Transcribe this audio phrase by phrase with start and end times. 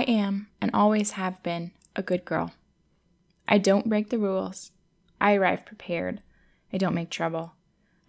[0.00, 2.54] I am, and always have been, a good girl.
[3.46, 4.72] I don't break the rules.
[5.20, 6.22] I arrive prepared.
[6.72, 7.52] I don't make trouble.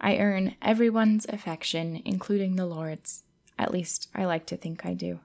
[0.00, 3.24] I earn everyone's affection, including the Lord's.
[3.58, 5.20] At least, I like to think I do.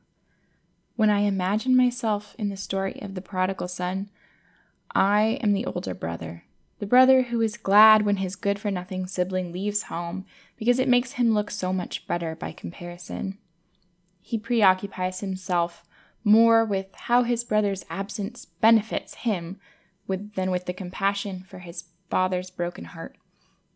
[0.97, 4.09] When I imagine myself in the story of the prodigal son,
[4.93, 6.43] I am the older brother,
[6.79, 10.25] the brother who is glad when his good for nothing sibling leaves home
[10.57, 13.37] because it makes him look so much better by comparison.
[14.19, 15.85] He preoccupies himself
[16.23, 19.59] more with how his brother's absence benefits him
[20.07, 23.17] with, than with the compassion for his father's broken heart.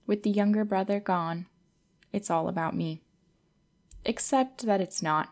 [0.06, 1.46] With the younger brother gone,
[2.12, 3.02] it's all about me.
[4.04, 5.30] Except that it's not.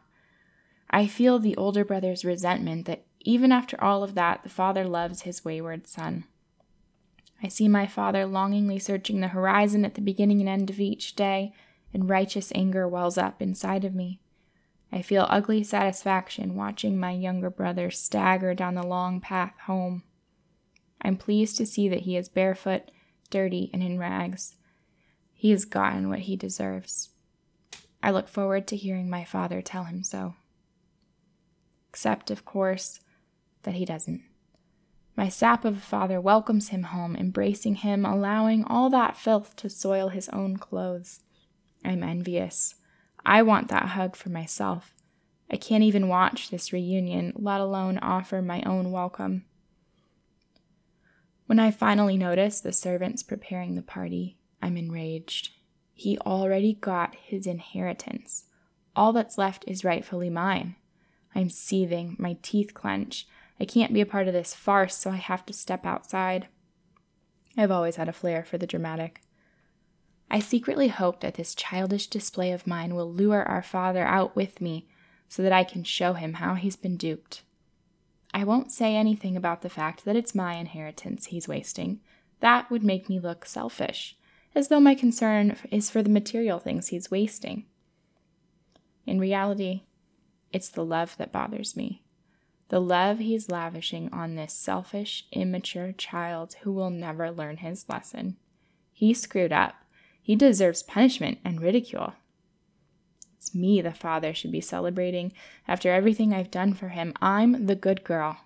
[0.90, 5.24] I feel the older brother's resentment that even after all of that, the father loves
[5.24, 6.26] his wayward son.
[7.44, 11.16] I see my father longingly searching the horizon at the beginning and end of each
[11.16, 11.54] day,
[11.94, 14.20] and righteous anger wells up inside of me.
[14.92, 20.04] I feel ugly satisfaction watching my younger brother stagger down the long path home.
[21.02, 22.92] I'm pleased to see that he is barefoot,
[23.30, 24.56] dirty, and in rags.
[25.34, 27.10] He has gotten what he deserves.
[28.02, 30.36] I look forward to hearing my father tell him so.
[31.90, 33.00] Except, of course,
[33.64, 34.24] that he doesn't.
[35.16, 39.70] My sap of a father welcomes him home, embracing him, allowing all that filth to
[39.70, 41.20] soil his own clothes.
[41.84, 42.76] I'm envious.
[43.26, 44.94] I want that hug for myself.
[45.52, 49.46] I can't even watch this reunion, let alone offer my own welcome.
[51.48, 55.50] When I finally notice the servants preparing the party, I'm enraged.
[55.94, 58.46] He already got his inheritance.
[58.96, 60.76] All that's left is rightfully mine.
[61.34, 63.28] I'm seething, my teeth clench.
[63.60, 66.48] I can't be a part of this farce, so I have to step outside.
[67.58, 69.22] I've always had a flair for the dramatic.
[70.30, 74.62] I secretly hope that this childish display of mine will lure our father out with
[74.62, 74.88] me
[75.28, 77.44] so that I can show him how he's been duped.
[78.34, 82.00] I won't say anything about the fact that it's my inheritance he's wasting.
[82.42, 84.16] That would make me look selfish,
[84.54, 87.66] as though my concern is for the material things he's wasting.
[89.08, 89.84] In reality,
[90.54, 92.04] it's the love that bothers me
[92.70, 98.38] the love he's lavishing on this selfish, immature child who will never learn his lesson.
[98.94, 99.76] He screwed up.
[100.30, 102.14] He deserves punishment and ridicule.
[103.36, 105.34] It's me the father should be celebrating
[105.68, 107.16] after everything I've done for him.
[107.20, 108.38] I'm the good girl.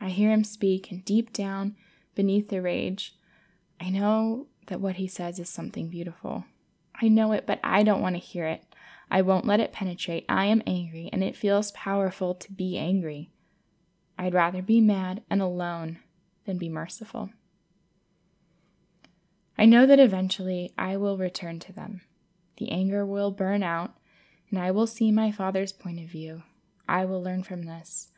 [0.00, 1.74] I hear him speak, and deep down,
[2.14, 3.16] beneath the rage,
[3.80, 6.44] I know that what he says is something beautiful.
[6.94, 8.62] I know it, but I don't want to hear it.
[9.10, 10.24] I won't let it penetrate.
[10.28, 13.32] I am angry, and it feels powerful to be angry.
[14.16, 15.98] I'd rather be mad and alone
[16.46, 17.30] than be merciful.
[19.58, 22.02] I know that eventually I will return to them.
[22.56, 23.94] The anger will burn out,
[24.50, 26.42] and I will see my father's point of view.
[26.88, 28.08] I will learn from this.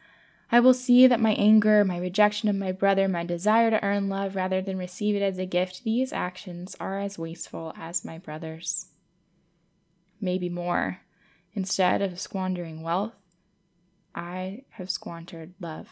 [0.50, 4.09] I will see that my anger, my rejection of my brother, my desire to earn
[4.09, 8.19] love rather than receive it as a gift, these actions are as wasteful as my
[8.19, 8.87] brother's
[10.21, 11.00] maybe more.
[11.55, 13.15] Instead of squandering wealth,
[14.15, 15.89] I have squandered love.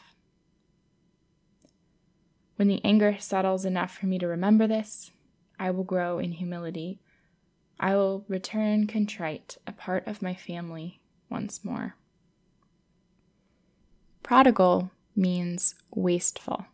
[2.57, 5.11] When the anger settles enough for me to remember this,
[5.63, 6.99] I will grow in humility.
[7.79, 11.01] I will return contrite, a part of my family
[11.31, 11.95] once more.
[14.25, 16.67] Prodigal means wasteful.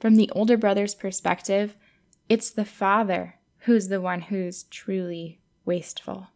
[0.00, 1.76] From the older brother's perspective,
[2.30, 6.28] it's the father who's the one who's truly wasteful.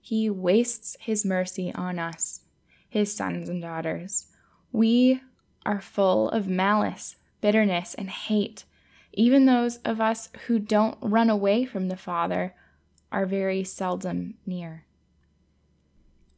[0.00, 2.42] He wastes his mercy on us,
[2.88, 4.26] his sons and daughters.
[4.70, 5.22] We
[5.66, 8.62] are full of malice, bitterness, and hate.
[9.18, 12.54] Even those of us who don't run away from the Father
[13.10, 14.84] are very seldom near.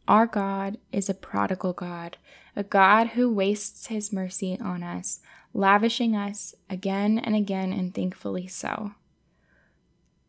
[0.08, 2.16] Our God is a prodigal God,
[2.56, 5.20] a God who wastes his mercy on us,
[5.52, 8.92] lavishing us again and again, and thankfully so.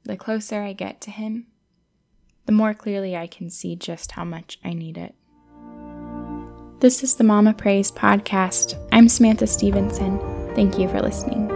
[0.03, 1.47] The closer I get to him,
[2.47, 5.15] the more clearly I can see just how much I need it.
[6.81, 8.77] This is the Mama Praise podcast.
[8.91, 10.19] I'm Samantha Stevenson.
[10.53, 11.50] Thank you for listening.